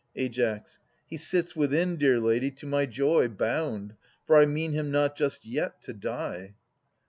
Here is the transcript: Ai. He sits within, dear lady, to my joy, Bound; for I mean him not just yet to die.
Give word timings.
Ai. 0.17 0.63
He 1.11 1.15
sits 1.15 1.55
within, 1.55 1.95
dear 1.95 2.19
lady, 2.19 2.49
to 2.49 2.65
my 2.65 2.87
joy, 2.87 3.27
Bound; 3.27 3.93
for 4.25 4.35
I 4.41 4.47
mean 4.47 4.71
him 4.71 4.89
not 4.89 5.15
just 5.15 5.45
yet 5.45 5.79
to 5.83 5.93
die. 5.93 6.55